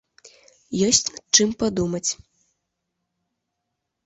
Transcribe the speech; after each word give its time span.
Ёсць 0.87 1.01
над 1.15 1.25
чым 1.41 1.49
падумаць. 1.65 2.11